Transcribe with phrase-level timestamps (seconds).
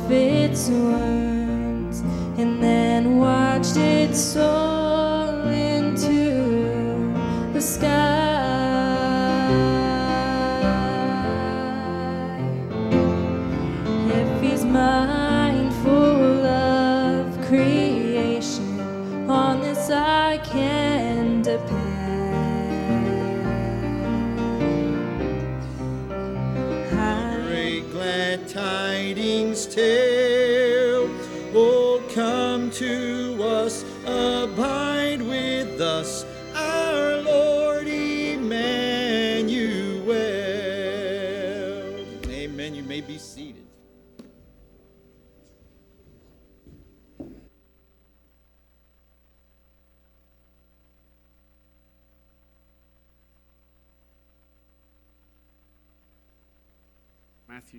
[0.00, 1.29] Off its wounds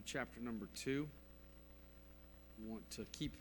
[0.02, 1.07] Matthew chapter number two.
[2.59, 3.33] We want to keep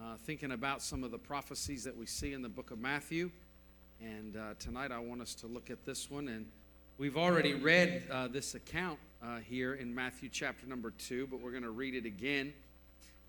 [0.00, 3.30] uh, thinking about some of the prophecies that we see in the book of Matthew.
[4.00, 6.26] And uh, tonight I want us to look at this one.
[6.26, 6.46] And
[6.98, 11.52] we've already read uh, this account uh, here in Matthew chapter number two, but we're
[11.52, 12.52] going to read it again.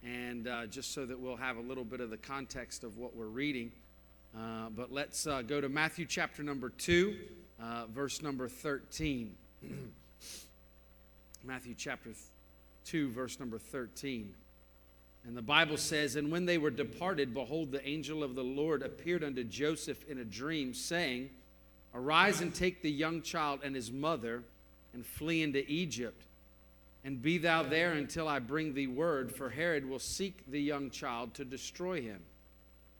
[0.04, 3.16] And uh, just so that we'll have a little bit of the context of what
[3.16, 3.72] we're reading.
[4.36, 7.18] Uh, but let's go to Matthew chapter number two,
[7.62, 9.36] uh, verse number 13.
[11.46, 12.12] Matthew chapter
[12.86, 14.34] 2, verse number 13.
[15.26, 18.82] And the Bible says, And when they were departed, behold, the angel of the Lord
[18.82, 21.30] appeared unto Joseph in a dream, saying,
[21.96, 24.44] Arise and take the young child and his mother,
[24.94, 26.24] and flee into Egypt.
[27.06, 30.90] And be thou there until I bring thee word, for Herod will seek the young
[30.90, 32.22] child to destroy him.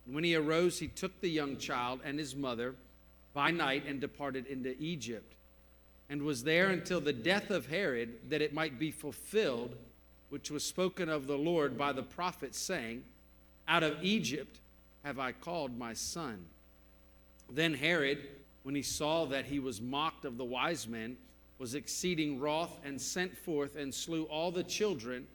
[0.06, 2.74] And when he arose, he took the young child and his mother
[3.32, 5.34] by night and departed into Egypt
[6.08, 9.74] and was there until the death of Herod, that it might be fulfilled,
[10.28, 13.04] which was spoken of the Lord by the prophet, saying,
[13.66, 14.60] Out of Egypt
[15.04, 16.44] have I called my son.
[17.50, 18.18] Then Herod,
[18.62, 21.16] when he saw that he was mocked of the wise men,
[21.58, 25.26] was exceeding wroth, and sent forth and slew all the children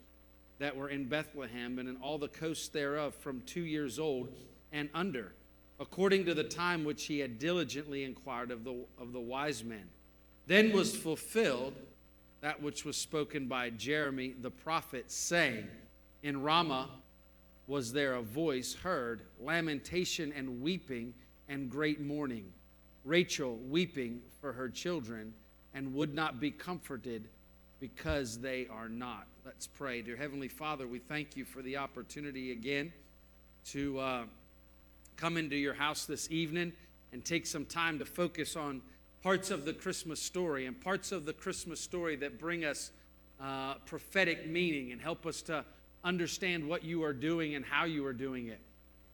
[0.60, 4.30] that were in Bethlehem and in all the coasts thereof from two years old
[4.72, 5.32] and under,
[5.80, 9.90] according to the time which he had diligently inquired of the, of the wise men.
[10.50, 11.76] Then was fulfilled
[12.42, 15.68] that which was spoken by Jeremy the prophet, saying,
[16.24, 16.90] In Ramah
[17.68, 21.14] was there a voice heard, lamentation and weeping
[21.50, 22.52] and great mourning.
[23.06, 25.36] Rachel weeping for her children
[25.76, 27.28] and would not be comforted
[27.80, 29.28] because they are not.
[29.46, 30.02] Let's pray.
[30.02, 32.92] Dear Heavenly Father, we thank you for the opportunity again
[33.66, 34.24] to uh,
[35.16, 36.74] come into your house this evening
[37.14, 38.82] and take some time to focus on
[39.22, 42.92] parts of the Christmas story and parts of the Christmas story that bring us
[43.42, 45.64] uh, prophetic meaning and help us to
[46.04, 48.60] understand what you are doing and how you are doing it.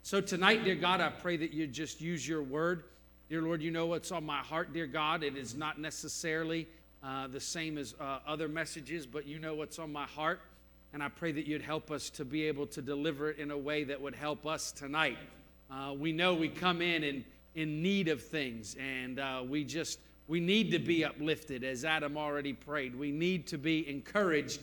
[0.03, 2.83] So tonight, dear God, I pray that you just use your word.
[3.29, 5.23] Dear Lord, you know what's on my heart, dear God.
[5.23, 6.67] It is not necessarily
[7.03, 10.41] uh, the same as uh, other messages, but you know what's on my heart.
[10.93, 13.57] And I pray that you'd help us to be able to deliver it in a
[13.57, 15.17] way that would help us tonight.
[15.71, 17.23] Uh, we know we come in and
[17.55, 22.17] in need of things and uh, we just we need to be uplifted as adam
[22.17, 22.95] already prayed.
[22.95, 24.59] We need to be encouraged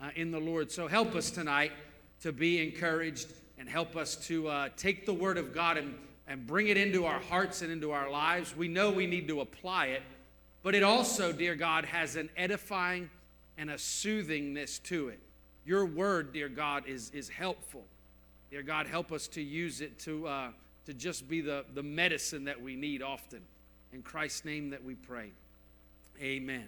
[0.00, 0.70] uh, in the lord.
[0.70, 1.72] So help us tonight
[2.20, 5.94] to be encouraged and help us to uh, take the word of god and,
[6.28, 8.56] and bring it into our hearts and into our lives.
[8.56, 10.02] We know we need to apply it
[10.66, 13.08] but it also dear god has an edifying
[13.56, 15.20] and a soothingness to it.
[15.64, 17.84] Your word dear god is, is helpful.
[18.50, 20.48] Dear god help us to use it to uh,
[20.86, 23.40] to just be the, the medicine that we need often.
[23.92, 25.30] In Christ's name that we pray.
[26.20, 26.66] Amen.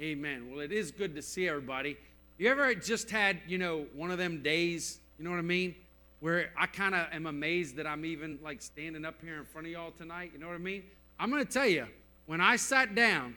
[0.00, 0.50] Amen.
[0.50, 1.96] Well, it is good to see everybody.
[2.38, 5.74] You ever just had, you know, one of them days, you know what I mean?
[6.20, 9.66] Where I kind of am amazed that I'm even like standing up here in front
[9.66, 10.30] of y'all tonight.
[10.32, 10.82] You know what I mean?
[11.18, 11.86] I'm going to tell you,
[12.26, 13.36] when I sat down,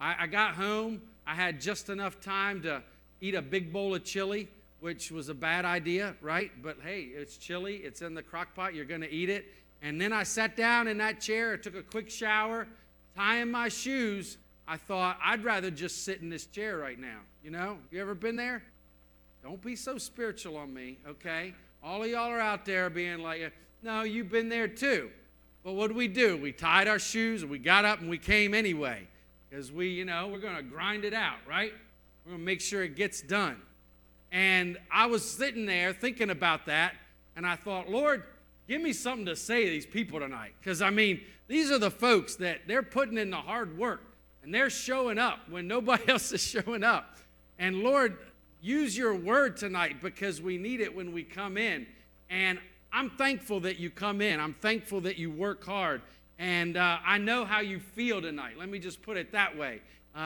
[0.00, 2.82] I, I got home, I had just enough time to
[3.20, 4.48] eat a big bowl of chili,
[4.80, 6.50] which was a bad idea, right?
[6.62, 9.46] But hey, it's chili, it's in the crock pot, you're going to eat it.
[9.84, 12.66] And then I sat down in that chair, I took a quick shower,
[13.14, 14.38] tying my shoes.
[14.66, 17.18] I thought, I'd rather just sit in this chair right now.
[17.44, 18.62] You know, you ever been there?
[19.42, 21.54] Don't be so spiritual on me, okay?
[21.82, 23.52] All of y'all are out there being like,
[23.82, 25.10] no, you've been there too.
[25.62, 26.38] But what did we do?
[26.38, 29.06] We tied our shoes and we got up and we came anyway.
[29.50, 31.74] Because we, you know, we're going to grind it out, right?
[32.24, 33.60] We're going to make sure it gets done.
[34.32, 36.94] And I was sitting there thinking about that,
[37.36, 38.24] and I thought, Lord,
[38.68, 40.52] give me something to say to these people tonight.
[40.60, 44.02] Because, I mean, these are the folks that they're putting in the hard work,
[44.42, 47.16] and they're showing up when nobody else is showing up.
[47.58, 48.18] And Lord,
[48.60, 51.86] use your word tonight because we need it when we come in.
[52.30, 52.58] And
[52.92, 54.40] I'm thankful that you come in.
[54.40, 56.02] I'm thankful that you work hard.
[56.38, 58.58] And uh, I know how you feel tonight.
[58.58, 59.80] Let me just put it that way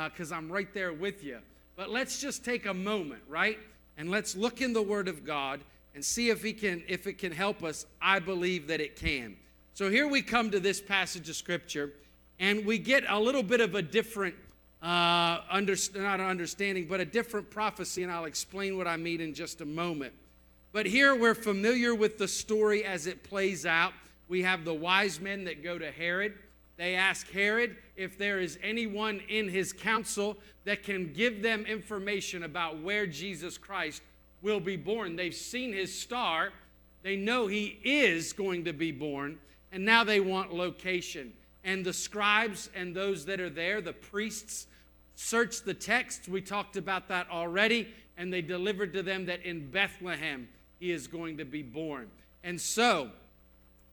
[0.04, 1.38] because uh, I'm right there with you.
[1.76, 3.58] But let's just take a moment, right?
[3.96, 5.60] And let's look in the Word of God
[5.98, 7.84] and see if, he can, if it can help us.
[8.00, 9.34] I believe that it can.
[9.74, 11.90] So here we come to this passage of Scripture,
[12.38, 14.36] and we get a little bit of a different,
[14.80, 19.20] uh, under, not an understanding, but a different prophecy, and I'll explain what I mean
[19.20, 20.12] in just a moment.
[20.70, 23.92] But here we're familiar with the story as it plays out.
[24.28, 26.34] We have the wise men that go to Herod.
[26.76, 32.44] They ask Herod if there is anyone in his council that can give them information
[32.44, 34.00] about where Jesus Christ
[34.42, 35.16] will be born.
[35.16, 36.52] They've seen his star,
[37.02, 39.38] they know he is going to be born,
[39.72, 41.32] and now they want location.
[41.64, 44.66] And the scribes and those that are there, the priests,
[45.14, 46.28] searched the text.
[46.28, 50.48] We talked about that already, and they delivered to them that in Bethlehem
[50.78, 52.08] he is going to be born.
[52.44, 53.10] And so,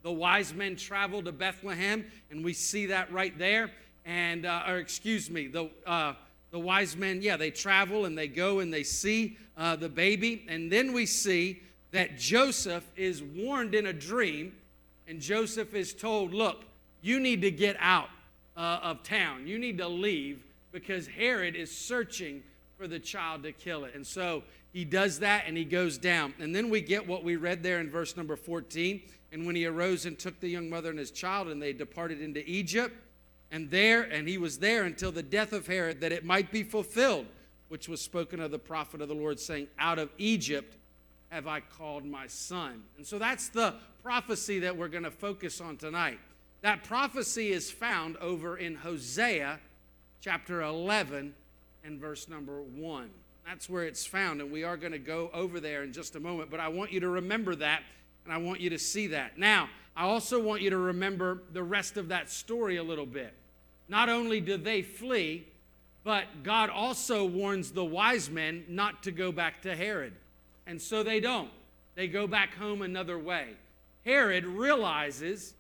[0.04, 3.72] the wise men travel to Bethlehem, and we see that right there.
[4.06, 6.14] And, uh, or excuse me, the, uh,
[6.56, 10.46] the wise men, yeah, they travel and they go and they see uh, the baby.
[10.48, 11.62] And then we see
[11.92, 14.54] that Joseph is warned in a dream,
[15.06, 16.64] and Joseph is told, Look,
[17.02, 18.08] you need to get out
[18.56, 19.46] uh, of town.
[19.46, 22.42] You need to leave because Herod is searching
[22.78, 23.94] for the child to kill it.
[23.94, 24.42] And so
[24.72, 26.34] he does that and he goes down.
[26.40, 29.02] And then we get what we read there in verse number 14.
[29.34, 32.22] And when he arose and took the young mother and his child, and they departed
[32.22, 32.96] into Egypt,
[33.52, 36.64] and there, and he was there until the death of Herod, that it might be
[36.64, 37.28] fulfilled,
[37.70, 40.76] which was spoken of the prophet of the Lord, saying, Out of Egypt
[41.30, 42.84] have I called my son.
[42.98, 46.20] And so that's the prophecy that we're going to focus on tonight.
[46.62, 49.60] That prophecy is found over in Hosea
[50.22, 51.34] chapter 11
[51.84, 53.10] and verse number 1.
[53.46, 56.20] That's where it's found, and we are going to go over there in just a
[56.20, 56.50] moment.
[56.50, 57.84] But I want you to remember that,
[58.24, 59.38] and I want you to see that.
[59.38, 63.34] Now, I also want you to remember the rest of that story a little bit.
[63.88, 65.48] Not only do they flee,
[66.04, 70.14] but God also warns the wise men not to go back to Herod.
[70.68, 71.50] And so they don't.
[71.96, 73.52] They go back home another way.
[74.04, 75.54] Herod realizes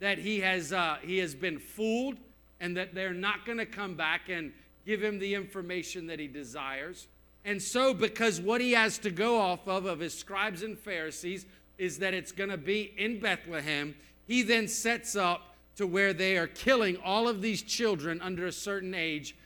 [0.00, 2.16] that he has, uh, he has been fooled
[2.60, 4.52] and that they're not going to come back and
[4.84, 7.06] give him the information that he desires.
[7.44, 11.46] And so, because what he has to go off of, of his scribes and Pharisees,
[11.78, 13.94] is that it's going to be in Bethlehem,
[14.26, 18.52] he then sets up to where they are killing all of these children under a
[18.52, 19.36] certain age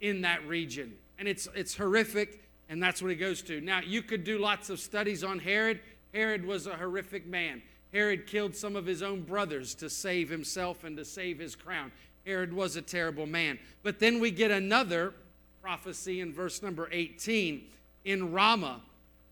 [0.00, 0.94] in that region.
[1.18, 3.60] And it's, it's horrific, and that's what he goes to.
[3.60, 5.80] Now, you could do lots of studies on Herod.
[6.14, 7.60] Herod was a horrific man.
[7.92, 11.90] Herod killed some of his own brothers to save himself and to save his crown.
[12.24, 13.58] Herod was a terrible man.
[13.82, 15.12] But then we get another
[15.60, 17.64] prophecy in verse number 18.
[18.04, 18.80] In Ramah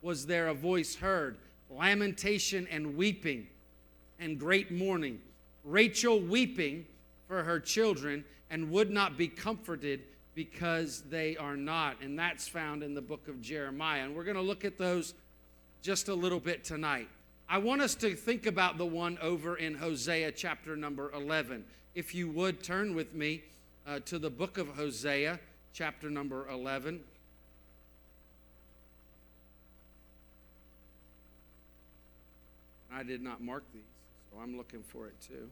[0.03, 1.39] was there a voice heard,
[1.71, 3.47] lamentation and weeping
[4.19, 5.21] and great mourning.
[5.65, 6.87] Rachel weeping
[7.27, 10.01] for her children and would not be comforted
[10.35, 12.01] because they are not.
[12.01, 14.05] And that's found in the book of Jeremiah.
[14.05, 15.15] And we're going to look at those
[15.83, 17.09] just a little bit tonight.
[17.49, 21.65] I want us to think about the one over in Hosea chapter number 11.
[21.95, 23.43] If you would turn with me
[23.87, 25.41] uh, to the book of Hosea
[25.73, 27.01] chapter number 11.
[32.99, 33.83] I did not mark these,
[34.29, 35.49] so I'm looking for it too.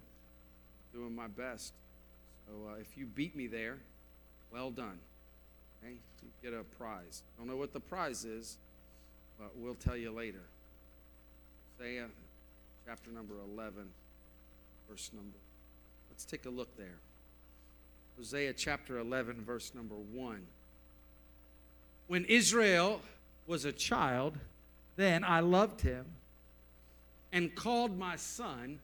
[0.93, 1.75] Doing my best.
[2.45, 3.79] So uh, if you beat me there,
[4.53, 4.99] well done.
[5.81, 5.95] Okay?
[6.23, 7.23] You get a prize.
[7.39, 8.59] Don't know what the prize is,
[9.39, 10.43] but we'll tell you later.
[11.81, 12.09] Isaiah
[12.85, 13.85] chapter number 11,
[14.91, 15.39] verse number.
[16.11, 16.99] Let's take a look there.
[18.17, 20.41] Hosea chapter 11, verse number 1.
[22.09, 23.03] When Israel
[23.47, 24.37] was a child,
[24.97, 26.07] then I loved him
[27.33, 28.79] and called my son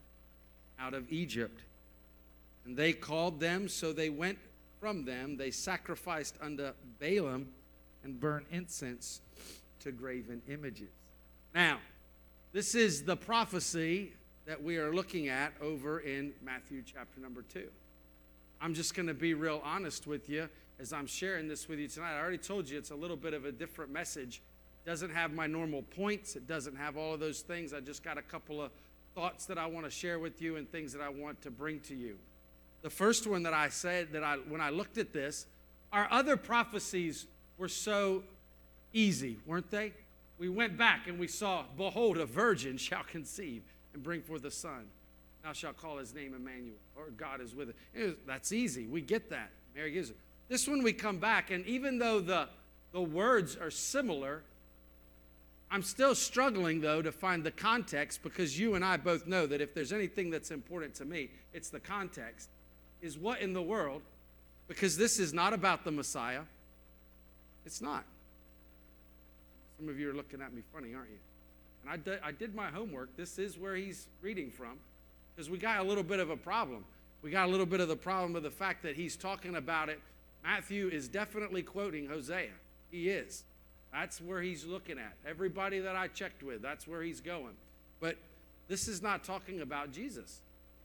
[0.79, 1.61] out of Egypt.
[2.65, 4.37] And they called them, so they went
[4.79, 5.37] from them.
[5.37, 6.71] They sacrificed unto
[7.01, 7.45] Baalim
[8.03, 9.21] and burned incense
[9.81, 10.89] to graven images.
[11.53, 11.79] Now,
[12.51, 14.13] this is the prophecy
[14.45, 17.67] that we are looking at over in Matthew chapter number 2.
[18.61, 21.87] I'm just going to be real honest with you as I'm sharing this with you
[21.87, 22.15] tonight.
[22.15, 24.41] I already told you it's a little bit of a different message.
[24.85, 27.73] Doesn't have my normal points, it doesn't have all of those things.
[27.73, 28.71] I just got a couple of
[29.15, 31.79] thoughts that I want to share with you and things that I want to bring
[31.81, 32.17] to you.
[32.81, 35.45] The first one that I said that I when I looked at this,
[35.93, 38.23] our other prophecies were so
[38.91, 39.93] easy, weren't they?
[40.37, 43.61] We went back and we saw, behold, a virgin shall conceive
[43.93, 44.87] and bring forth a son.
[45.43, 48.25] Thou shalt call his name Emmanuel, or God is with it.
[48.25, 48.87] That's easy.
[48.87, 49.51] We get that.
[49.75, 50.17] Mary gives it.
[50.49, 52.47] This one we come back, and even though the,
[52.91, 54.43] the words are similar,
[55.73, 59.59] I'm still struggling, though, to find the context because you and I both know that
[59.59, 62.49] if there's anything that's important to me, it's the context.
[63.01, 64.03] Is what in the world,
[64.67, 66.41] because this is not about the Messiah.
[67.65, 68.03] It's not.
[69.79, 71.17] Some of you are looking at me funny, aren't you?
[71.81, 73.17] And I did, I did my homework.
[73.17, 74.77] This is where he's reading from
[75.35, 76.85] because we got a little bit of a problem.
[77.23, 79.89] We got a little bit of the problem of the fact that he's talking about
[79.89, 79.99] it.
[80.43, 82.51] Matthew is definitely quoting Hosea.
[82.91, 83.43] He is.
[83.93, 85.13] That's where he's looking at.
[85.25, 87.53] Everybody that I checked with, that's where he's going.
[87.99, 88.17] But
[88.67, 90.41] this is not talking about Jesus.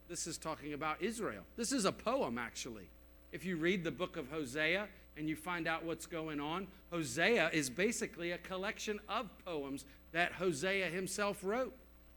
[0.09, 1.43] This is talking about Israel.
[1.57, 2.89] This is a poem, actually.
[3.33, 4.87] If you read the book of Hosea
[5.17, 10.33] and you find out what's going on, Hosea is basically a collection of poems that
[10.33, 11.75] Hosea himself wrote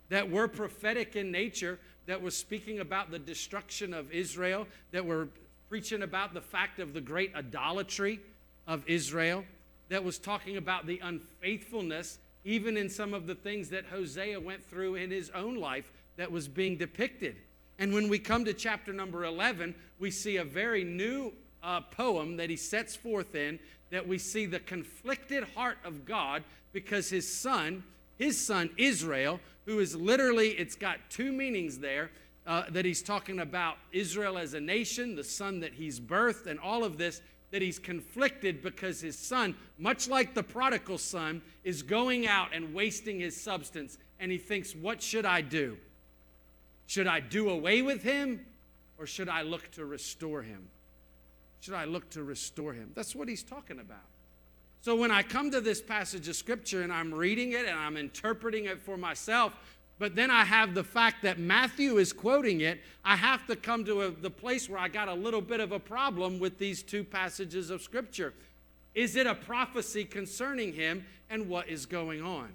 [0.10, 5.30] that were prophetic in nature, that was speaking about the destruction of Israel, that were
[5.70, 8.20] preaching about the fact of the great idolatry
[8.68, 9.46] of Israel
[9.92, 14.66] that was talking about the unfaithfulness, even in some of the things that Hosea went
[14.66, 17.36] through in his own life that was being depicted.
[17.78, 22.38] And when we come to chapter number 11, we see a very new uh, poem
[22.38, 27.28] that he sets forth in that we see the conflicted heart of God because his
[27.28, 27.84] son,
[28.18, 32.12] his son Israel, who is literally, it's got two meanings there.
[32.48, 36.60] Uh, that he's talking about Israel as a nation, the son that he's birthed, and
[36.60, 37.22] all of this
[37.52, 42.74] that he's conflicted because his son, much like the prodigal son, is going out and
[42.74, 43.98] wasting his substance.
[44.20, 45.78] And he thinks, What should I do?
[46.88, 48.46] Should I do away with him
[48.98, 50.68] or should I look to restore him?
[51.62, 52.92] Should I look to restore him?
[52.96, 54.06] That's what he's talking about.
[54.82, 57.98] So when I come to this passage of scripture and I'm reading it and I'm
[57.98, 59.56] interpreting it for myself,
[60.02, 62.82] but then I have the fact that Matthew is quoting it.
[63.06, 65.72] I have to come to a, the place where I got a little bit of
[65.72, 68.34] a problem with these two passages of Scripture.
[68.96, 72.50] Is it a prophecy concerning him and what is going on?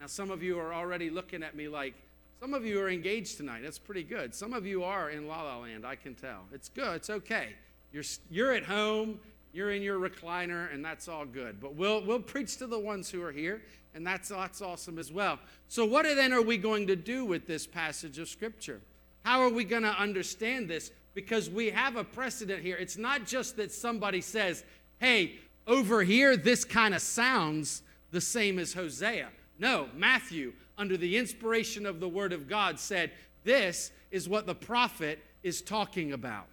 [0.00, 1.92] Now, some of you are already looking at me like,
[2.40, 3.60] some of you are engaged tonight.
[3.62, 4.34] That's pretty good.
[4.34, 6.44] Some of you are in La La Land, I can tell.
[6.54, 7.48] It's good, it's okay.
[7.92, 9.20] You're, you're at home,
[9.58, 11.60] you're in your recliner, and that's all good.
[11.60, 13.60] But we'll, we'll preach to the ones who are here,
[13.92, 15.40] and that's, that's awesome as well.
[15.66, 18.80] So, what then are we going to do with this passage of Scripture?
[19.24, 20.92] How are we going to understand this?
[21.12, 22.76] Because we have a precedent here.
[22.76, 24.62] It's not just that somebody says,
[25.00, 29.28] hey, over here, this kind of sounds the same as Hosea.
[29.58, 33.10] No, Matthew, under the inspiration of the Word of God, said,
[33.42, 36.46] this is what the prophet is talking about.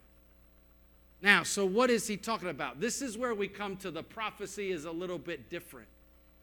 [1.22, 2.80] Now, so what is he talking about?
[2.80, 5.88] This is where we come to the prophecy is a little bit different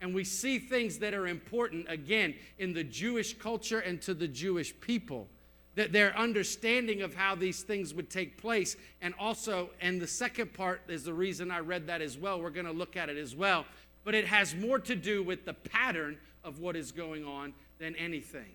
[0.03, 4.27] and we see things that are important again in the Jewish culture and to the
[4.27, 5.29] Jewish people.
[5.75, 10.53] That their understanding of how these things would take place, and also, and the second
[10.53, 12.41] part is the reason I read that as well.
[12.41, 13.65] We're going to look at it as well,
[14.03, 17.95] but it has more to do with the pattern of what is going on than
[17.95, 18.51] anything.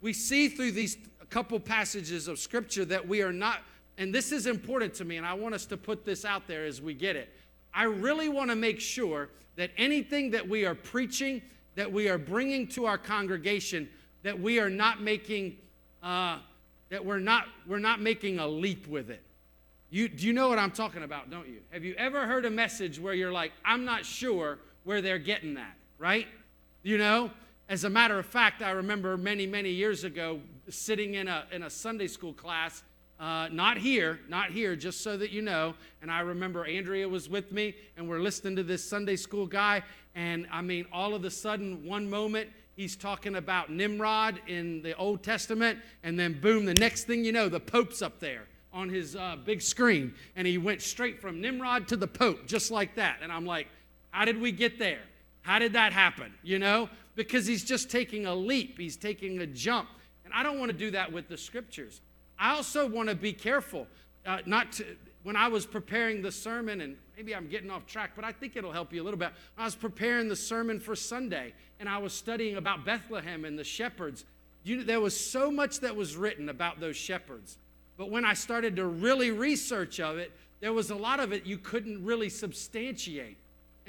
[0.00, 0.96] We see through these
[1.28, 3.60] couple passages of scripture that we are not,
[3.98, 6.64] and this is important to me, and I want us to put this out there
[6.64, 7.28] as we get it.
[7.74, 11.42] I really want to make sure that anything that we are preaching,
[11.74, 13.88] that we are bringing to our congregation,
[14.22, 15.56] that we are not making,
[16.02, 16.38] uh,
[16.90, 19.22] that we're not, we're not making a leap with it.
[19.90, 21.60] You, do you know what I'm talking about, don't you?
[21.70, 25.54] Have you ever heard a message where you're like, I'm not sure where they're getting
[25.54, 26.26] that, right?
[26.82, 27.30] You know?
[27.68, 30.40] As a matter of fact, I remember many, many years ago
[30.70, 32.82] sitting in a, in a Sunday school class
[33.20, 35.74] uh, not here, not here, just so that you know.
[36.02, 39.82] And I remember Andrea was with me, and we're listening to this Sunday school guy.
[40.14, 44.96] And I mean, all of a sudden, one moment, he's talking about Nimrod in the
[44.96, 45.78] Old Testament.
[46.02, 49.36] And then, boom, the next thing you know, the Pope's up there on his uh,
[49.44, 50.14] big screen.
[50.36, 53.18] And he went straight from Nimrod to the Pope, just like that.
[53.22, 53.66] And I'm like,
[54.10, 55.00] how did we get there?
[55.42, 56.32] How did that happen?
[56.42, 56.88] You know?
[57.16, 59.88] Because he's just taking a leap, he's taking a jump.
[60.24, 62.00] And I don't want to do that with the scriptures.
[62.38, 63.86] I also want to be careful,
[64.24, 64.84] uh, not to,
[65.22, 68.56] when I was preparing the sermon, and maybe I'm getting off track, but I think
[68.56, 69.30] it'll help you a little bit.
[69.56, 73.64] I was preparing the sermon for Sunday, and I was studying about Bethlehem and the
[73.64, 74.24] shepherds.
[74.62, 77.58] You, there was so much that was written about those shepherds.
[77.96, 81.46] But when I started to really research of it, there was a lot of it
[81.46, 83.36] you couldn't really substantiate.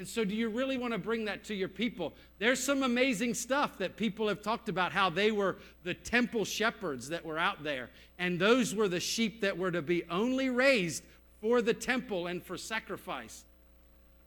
[0.00, 2.14] And so, do you really want to bring that to your people?
[2.38, 7.10] There's some amazing stuff that people have talked about how they were the temple shepherds
[7.10, 7.90] that were out there.
[8.18, 11.02] And those were the sheep that were to be only raised
[11.42, 13.44] for the temple and for sacrifice.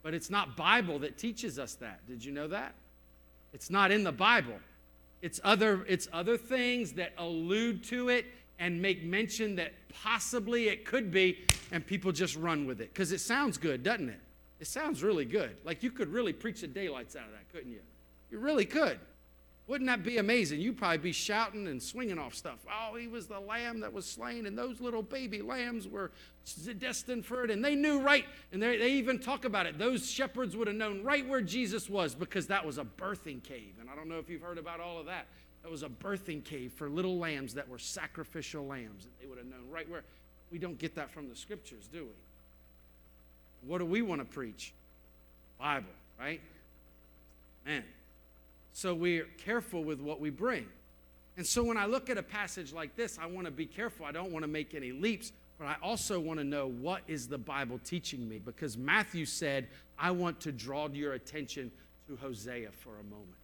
[0.04, 2.06] But it's not Bible that teaches us that.
[2.06, 2.72] Did you know that?
[3.52, 4.60] It's not in the Bible.
[5.22, 8.26] It's other, it's other things that allude to it
[8.60, 9.72] and make mention that
[10.04, 11.40] possibly it could be,
[11.72, 14.20] and people just run with it because it sounds good, doesn't it?
[14.60, 15.56] It sounds really good.
[15.64, 17.80] Like you could really preach the daylights out of that, couldn't you?
[18.30, 18.98] You really could.
[19.66, 20.60] Wouldn't that be amazing?
[20.60, 22.58] You'd probably be shouting and swinging off stuff.
[22.70, 26.10] Oh, he was the lamb that was slain, and those little baby lambs were
[26.78, 27.50] destined for it.
[27.50, 29.78] And they knew right, and they, they even talk about it.
[29.78, 33.76] Those shepherds would have known right where Jesus was because that was a birthing cave.
[33.80, 35.28] And I don't know if you've heard about all of that.
[35.62, 39.06] That was a birthing cave for little lambs that were sacrificial lambs.
[39.06, 40.04] And they would have known right where.
[40.50, 42.23] We don't get that from the scriptures, do we?
[43.66, 44.72] What do we want to preach?
[45.58, 45.86] Bible,
[46.18, 46.40] right?
[47.64, 47.84] Man.
[48.72, 50.66] So we're careful with what we bring.
[51.36, 54.06] And so when I look at a passage like this, I want to be careful.
[54.06, 57.28] I don't want to make any leaps, but I also want to know what is
[57.28, 58.40] the Bible teaching me?
[58.44, 59.68] Because Matthew said,
[59.98, 61.70] I want to draw your attention
[62.08, 63.38] to Hosea for a moment.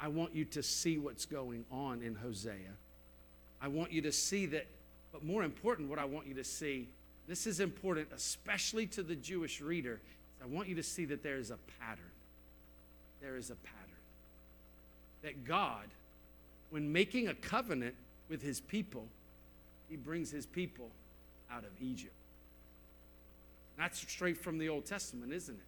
[0.00, 2.54] I want you to see what's going on in Hosea.
[3.60, 4.66] I want you to see that,
[5.12, 6.88] but more important, what I want you to see,
[7.30, 10.00] this is important, especially to the Jewish reader,
[10.42, 12.10] I want you to see that there is a pattern.
[13.22, 13.76] There is a pattern
[15.22, 15.84] that God,
[16.70, 17.94] when making a covenant
[18.28, 19.06] with his people,
[19.88, 20.90] he brings his people
[21.52, 22.14] out of Egypt.
[23.78, 25.64] That's straight from the Old Testament, isn't it?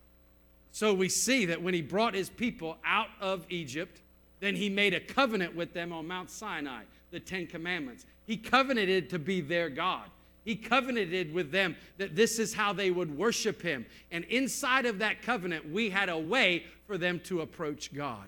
[0.72, 4.00] So we see that when he brought his people out of Egypt,
[4.40, 8.04] then he made a covenant with them on Mount Sinai, the Ten Commandments.
[8.26, 10.08] He covenanted to be their God.
[10.44, 13.86] He covenanted with them that this is how they would worship him.
[14.10, 18.26] And inside of that covenant, we had a way for them to approach God.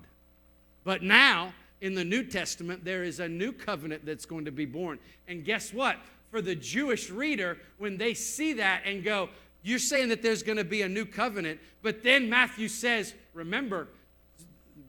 [0.83, 4.65] But now, in the New Testament, there is a new covenant that's going to be
[4.65, 4.97] born.
[5.27, 5.97] And guess what?
[6.31, 9.29] For the Jewish reader, when they see that and go,
[9.61, 13.89] You're saying that there's going to be a new covenant, but then Matthew says, Remember,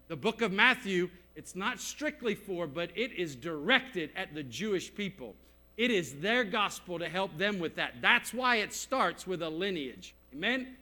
[0.09, 4.95] the book of Matthew, it's not strictly for, but it is directed at the Jewish
[4.95, 5.35] people.
[5.77, 7.97] It is their gospel to help them with that.
[8.01, 10.15] That's why it starts with a lineage.
[10.35, 10.77] Amen?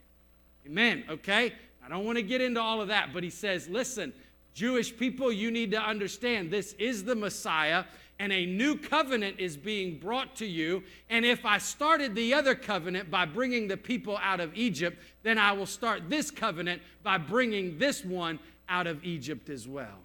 [0.67, 1.05] Amen.
[1.09, 1.53] Okay?
[1.85, 4.13] I don't want to get into all of that, but he says, listen,
[4.55, 7.85] Jewish people, you need to understand this is the Messiah,
[8.21, 10.85] and a new covenant is being brought to you.
[11.11, 15.37] And if I started the other covenant by bringing the people out of Egypt, then
[15.37, 19.99] I will start this covenant by bringing this one out of Egypt as well.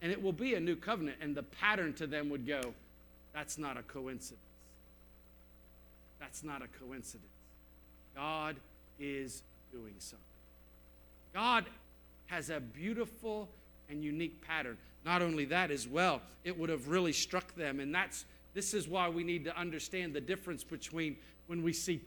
[0.00, 2.60] And it will be a new covenant, and the pattern to them would go,
[3.36, 4.40] that's not a coincidence.
[6.18, 7.28] That's not a coincidence.
[8.14, 8.56] God
[8.98, 10.24] is doing something.
[11.34, 11.66] God
[12.28, 13.50] has a beautiful
[13.90, 14.78] and unique pattern.
[15.04, 17.78] Not only that as well, it would have really struck them.
[17.78, 21.14] And that's this is why we need to understand the difference between
[21.46, 22.00] when we see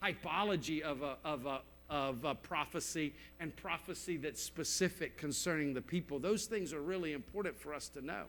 [0.00, 1.60] typology of a, of a,
[1.90, 6.20] of a prophecy and prophecy that's specific concerning the people.
[6.20, 8.26] Those things are really important for us to know.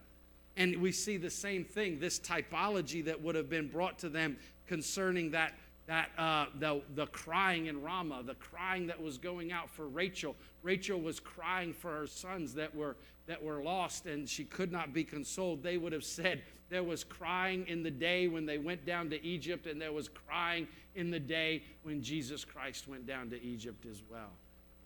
[0.57, 4.37] And we see the same thing, this typology that would have been brought to them
[4.67, 5.53] concerning that
[5.89, 10.35] that uh, the, the crying in Ramah, the crying that was going out for Rachel.
[10.61, 14.93] Rachel was crying for her sons that were, that were lost and she could not
[14.93, 15.63] be consoled.
[15.63, 19.25] They would have said there was crying in the day when they went down to
[19.25, 23.87] Egypt, and there was crying in the day when Jesus Christ went down to Egypt
[23.89, 24.29] as well.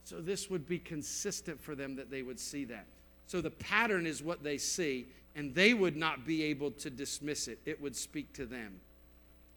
[0.06, 2.86] So this would be consistent for them that they would see that.
[3.28, 7.48] So the pattern is what they see, and they would not be able to dismiss
[7.48, 7.60] it.
[7.66, 8.80] It would speak to them.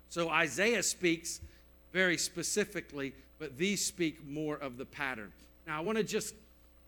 [0.09, 1.41] So Isaiah speaks
[1.93, 5.33] very specifically, but these speak more of the pattern.
[5.67, 6.35] Now, I want to just,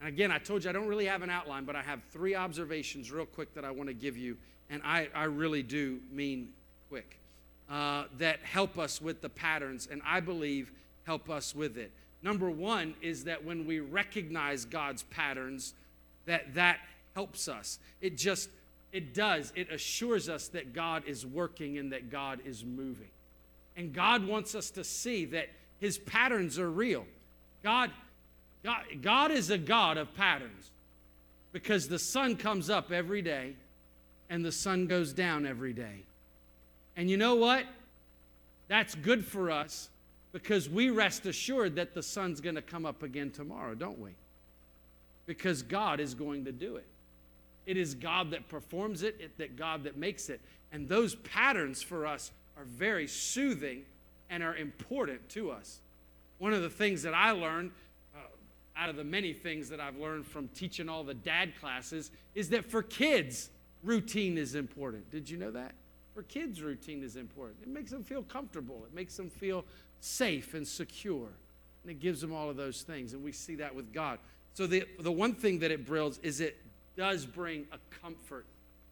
[0.01, 2.35] and again, I told you I don't really have an outline, but I have three
[2.35, 4.37] observations real quick that I want to give you,
[4.71, 6.51] and I, I really do mean
[6.89, 7.19] quick,
[7.71, 10.73] uh, that help us with the patterns, and I believe
[11.05, 11.91] help us with it.
[12.23, 15.75] Number one is that when we recognize God's patterns,
[16.27, 16.79] that that
[17.15, 17.79] helps us.
[18.01, 18.51] It just
[18.93, 19.53] it does.
[19.55, 23.11] It assures us that God is working and that God is moving.
[23.77, 25.49] And God wants us to see that
[25.79, 27.07] his patterns are real.
[27.63, 27.91] God,
[28.65, 30.71] God, God is a God of patterns
[31.53, 33.55] because the sun comes up every day
[34.31, 36.05] and the sun goes down every day.
[36.97, 37.65] And you know what?
[38.69, 39.89] That's good for us
[40.33, 44.11] because we rest assured that the sun's going to come up again tomorrow, don't we?
[45.27, 46.87] Because God is going to do it.
[47.69, 50.41] It is God that performs it, it that God that makes it.
[50.73, 53.83] And those patterns for us are very soothing
[54.31, 55.81] and are important to us.
[56.39, 57.73] One of the things that I learned
[58.17, 58.21] uh,
[58.75, 62.49] out of the many things that I've learned from teaching all the dad classes is
[62.49, 63.51] that for kids,
[63.83, 65.11] routine is important.
[65.11, 65.75] Did you know that?
[66.15, 67.59] For kids, routine is important.
[67.61, 69.67] It makes them feel comfortable, it makes them feel
[70.01, 71.29] safe and secure.
[71.83, 73.13] And it gives them all of those things.
[73.13, 74.21] And we see that with God.
[74.55, 76.57] So, the, the one thing that it builds is it
[76.99, 78.45] does bring a comfort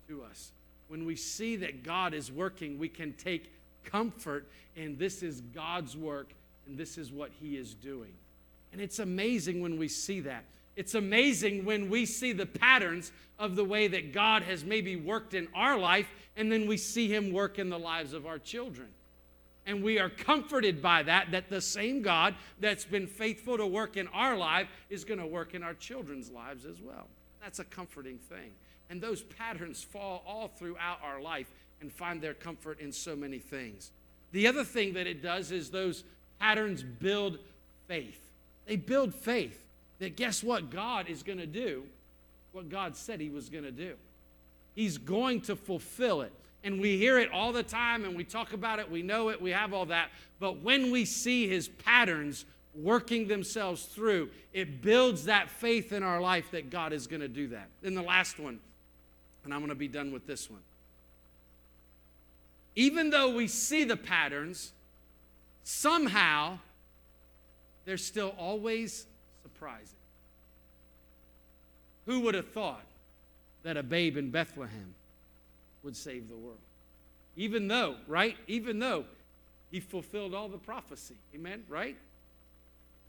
[0.06, 0.52] to us.
[0.86, 3.52] When we see that God is working, we can take
[3.84, 6.32] comfort in this is God's work
[6.66, 8.12] and this is what He is doing.
[8.72, 10.44] And it's amazing when we see that.
[10.76, 15.34] It's amazing when we see the patterns of the way that God has maybe worked
[15.34, 18.88] in our life, and then we see Him work in the lives of our children.
[19.64, 23.96] And we are comforted by that, that the same God that's been faithful to work
[23.96, 27.08] in our life is going to work in our children's lives as well.
[27.46, 28.50] That's a comforting thing.
[28.90, 31.46] And those patterns fall all throughout our life
[31.80, 33.92] and find their comfort in so many things.
[34.32, 36.02] The other thing that it does is those
[36.40, 37.38] patterns build
[37.86, 38.20] faith.
[38.66, 39.62] They build faith
[40.00, 40.70] that guess what?
[40.70, 41.84] God is going to do
[42.50, 43.94] what God said He was going to do.
[44.74, 46.32] He's going to fulfill it.
[46.64, 49.40] And we hear it all the time and we talk about it, we know it,
[49.40, 50.08] we have all that.
[50.40, 52.44] But when we see His patterns
[52.76, 57.28] working themselves through, it builds that faith in our life that God is going to
[57.28, 57.68] do that.
[57.82, 58.60] And the last one,
[59.44, 60.60] and I'm going to be done with this one.
[62.74, 64.72] Even though we see the patterns,
[65.64, 66.58] somehow
[67.84, 69.06] they're still always
[69.42, 69.96] surprising.
[72.04, 72.84] Who would have thought
[73.62, 74.94] that a babe in Bethlehem
[75.82, 76.58] would save the world?
[77.36, 78.36] Even though, right?
[78.46, 79.04] Even though
[79.70, 81.16] he fulfilled all the prophecy.
[81.34, 81.64] Amen?
[81.68, 81.96] Right?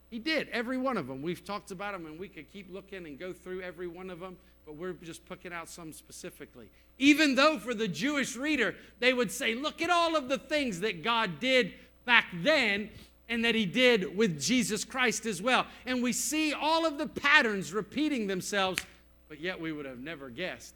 [0.10, 1.22] He did, every one of them.
[1.22, 4.20] We've talked about them and we could keep looking and go through every one of
[4.20, 6.70] them, but we're just picking out some specifically.
[6.98, 10.80] Even though for the Jewish reader, they would say, look at all of the things
[10.80, 11.74] that God did
[12.06, 12.90] back then
[13.30, 15.68] and that he did with Jesus Christ as well.
[15.86, 18.82] And we see all of the patterns repeating themselves,
[19.28, 20.74] but yet we would have never guessed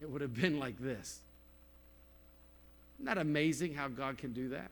[0.00, 1.20] it would have been like this.
[2.96, 4.70] Isn't that amazing how God can do that?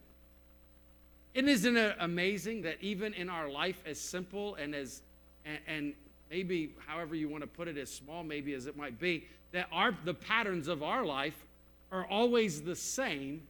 [1.35, 5.03] And isn't it amazing that even in our life, as simple and as
[5.45, 5.95] and, and
[6.31, 9.69] maybe however you want to put it, as small maybe as it might be, that
[9.73, 11.47] our the patterns of our life
[11.93, 13.43] are always the same,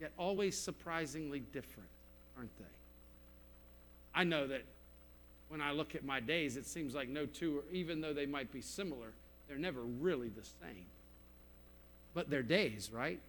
[0.00, 1.88] yet always surprisingly different,
[2.36, 2.64] aren't they?
[4.14, 4.62] I know that
[5.48, 8.52] when I look at my days, it seems like no two, even though they might
[8.52, 9.12] be similar,
[9.48, 10.86] they're never really the same.
[12.14, 13.20] But they're days, right?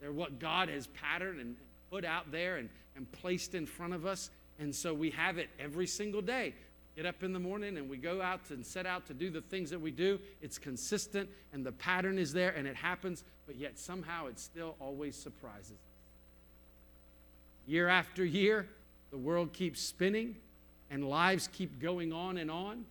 [0.00, 1.56] They're what God has patterned and
[1.90, 4.30] put out there and, and placed in front of us.
[4.58, 6.54] And so we have it every single day.
[6.96, 9.40] Get up in the morning and we go out and set out to do the
[9.40, 10.20] things that we do.
[10.40, 14.76] It's consistent and the pattern is there and it happens, but yet somehow it still
[14.78, 15.72] always surprises.
[15.72, 15.78] Us.
[17.66, 18.68] Year after year,
[19.10, 20.36] the world keeps spinning
[20.90, 22.84] and lives keep going on and on.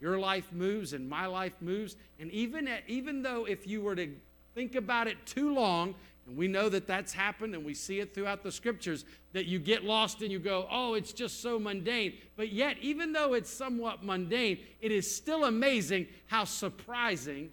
[0.00, 1.96] Your life moves and my life moves.
[2.18, 4.08] And even, at, even though if you were to
[4.54, 5.94] think about it too long,
[6.26, 9.58] and we know that that's happened and we see it throughout the scriptures, that you
[9.58, 12.14] get lost and you go, oh, it's just so mundane.
[12.36, 17.50] But yet, even though it's somewhat mundane, it is still amazing how surprising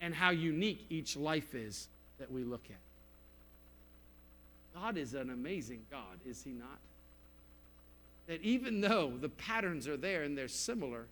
[0.00, 2.76] and how unique each life is that we look at.
[4.80, 6.78] God is an amazing God, is He not?
[8.28, 11.06] that even though the patterns are there and they're similar,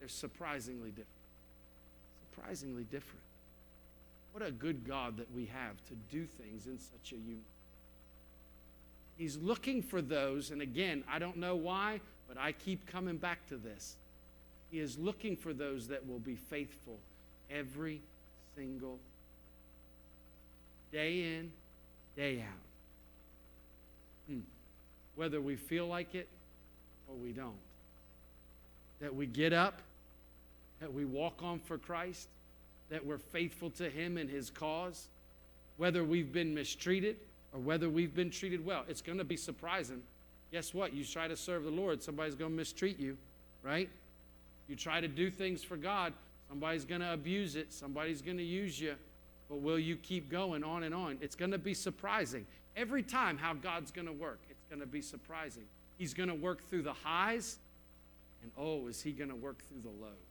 [0.00, 1.06] they're surprisingly different.
[2.34, 3.20] Surprisingly different.
[4.32, 7.44] What a good God that we have to do things in such a unique
[9.16, 13.46] He's looking for those, and again, I don't know why, but I keep coming back
[13.48, 13.96] to this.
[14.70, 16.96] He is looking for those that will be faithful
[17.50, 18.00] every
[18.56, 18.98] single
[20.90, 21.52] day in,
[22.16, 22.46] day out.
[24.26, 24.40] Hmm
[25.20, 26.28] whether we feel like it
[27.06, 27.52] or we don't.
[29.00, 29.82] That we get up,
[30.80, 32.26] that we walk on for Christ,
[32.90, 35.08] that we're faithful to Him and His cause,
[35.76, 37.16] whether we've been mistreated
[37.52, 38.84] or whether we've been treated well.
[38.88, 40.02] It's going to be surprising.
[40.52, 40.92] Guess what?
[40.92, 43.16] You try to serve the Lord, somebody's going to mistreat you,
[43.62, 43.88] right?
[44.68, 46.12] You try to do things for God,
[46.48, 48.94] somebody's going to abuse it, somebody's going to use you.
[49.48, 51.18] But will you keep going on and on?
[51.20, 54.86] It's going to be surprising every time how God's going to work it's going to
[54.86, 55.64] be surprising.
[55.98, 57.58] He's going to work through the highs,
[58.42, 60.29] and oh, is he going to work through the lows?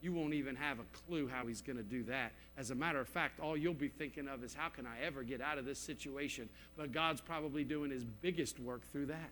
[0.00, 2.32] You won't even have a clue how he's going to do that.
[2.56, 5.22] As a matter of fact, all you'll be thinking of is, how can I ever
[5.22, 6.48] get out of this situation?
[6.76, 9.30] But God's probably doing his biggest work through that.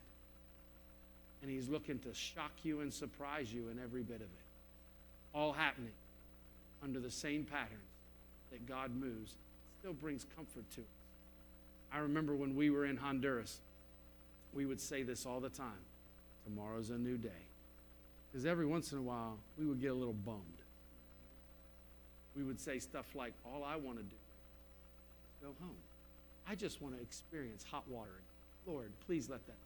[1.43, 4.47] And he's looking to shock you and surprise you in every bit of it.
[5.35, 5.93] All happening
[6.83, 7.71] under the same patterns
[8.51, 9.35] that God moves.
[9.81, 10.87] Still brings comfort to us.
[11.93, 13.61] I remember when we were in Honduras,
[14.53, 15.85] we would say this all the time
[16.45, 17.29] tomorrow's a new day.
[18.31, 20.41] Because every once in a while, we would get a little bummed.
[22.37, 25.77] We would say stuff like, All I want to do is go home.
[26.49, 28.21] I just want to experience hot water.
[28.67, 29.57] Lord, please let that.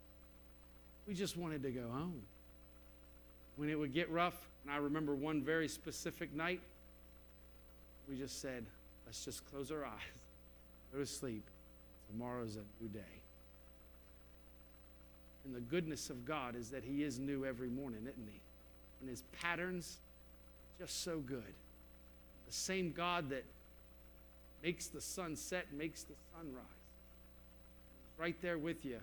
[1.06, 2.22] We just wanted to go home.
[3.56, 6.60] When it would get rough, and I remember one very specific night,
[8.08, 8.64] we just said,
[9.06, 10.20] Let's just close our eyes,
[10.92, 11.44] go to sleep,
[12.10, 13.00] Tomorrow's a new day.
[15.44, 18.40] And the goodness of God is that He is new every morning, isn't He?
[19.00, 19.98] And His patterns
[20.78, 21.54] just so good.
[22.50, 23.44] The same God that
[24.60, 26.64] makes the sun set, makes the sun rise.
[28.18, 28.98] Right there with you,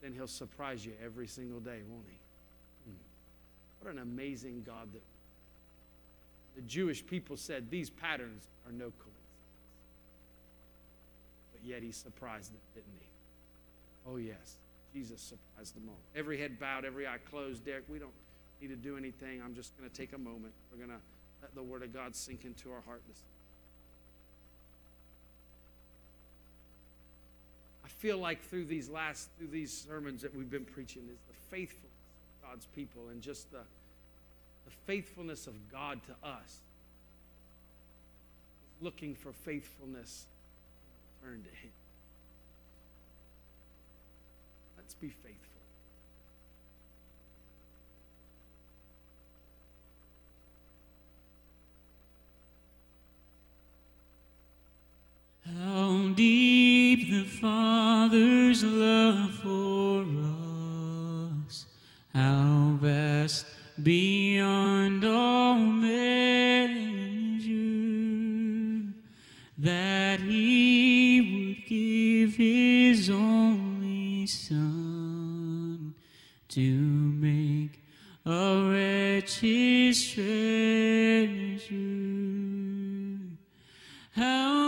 [0.00, 2.90] then He'll surprise you every single day, won't He?
[2.90, 2.96] Hmm.
[3.82, 5.02] What an amazing God that
[6.54, 9.12] the Jewish people said these patterns are no coincidence.
[11.52, 14.10] But yet He surprised them, didn't He?
[14.10, 14.56] Oh, yes.
[14.94, 16.00] Jesus surprised them all.
[16.16, 17.66] Every head bowed, every eye closed.
[17.66, 18.14] Derek, we don't
[18.62, 19.42] need to do anything.
[19.44, 20.54] I'm just going to take a moment.
[20.72, 21.04] We're going to
[21.42, 23.22] let the Word of God sink into our heart this
[27.84, 31.56] I feel like through these last through these sermons that we've been preaching is the
[31.56, 31.92] faithfulness
[32.42, 36.58] of God's people and just the, the faithfulness of God to us.
[38.80, 40.26] Looking for faithfulness
[41.22, 41.70] in return to Him.
[44.76, 45.55] Let's be faithful.
[55.54, 60.04] How deep the Father's love for
[61.46, 61.66] us,
[62.12, 63.46] how vast
[63.80, 66.82] beyond all measure,
[69.58, 75.94] that He would give His only Son
[76.48, 77.80] to make
[78.24, 81.76] a wretch His treasure.
[84.12, 84.65] How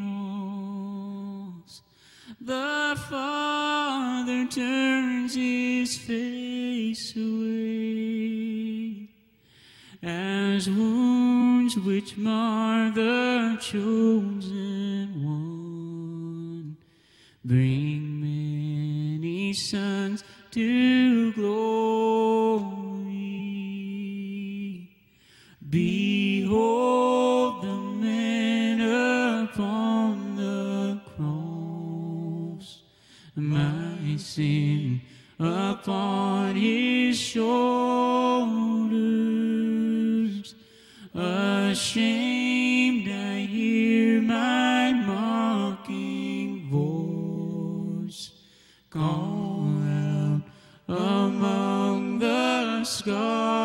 [0.00, 1.82] loss!
[2.40, 9.08] The Father turns his face away
[10.02, 14.39] as wounds which mar the chosen
[53.02, 53.59] the